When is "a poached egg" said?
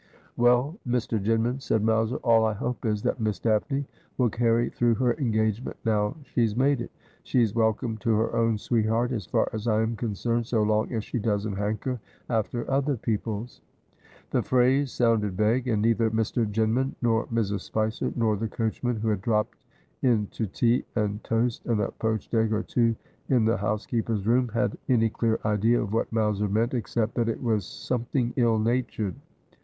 21.79-22.51